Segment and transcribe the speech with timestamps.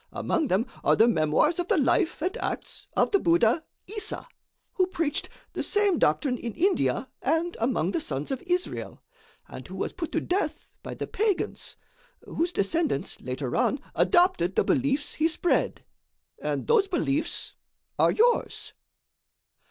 [0.11, 4.27] Among them are the memoirs of the life and acts of the Buddha Issa,
[4.73, 9.03] who preached the same doctrine in India and among the sons of Israel,
[9.47, 11.75] and who was put to death by the Pagans,
[12.23, 15.85] whose descendants, later on, adopted the beliefs he spread,
[16.41, 17.53] and those beliefs
[17.99, 18.73] are yours.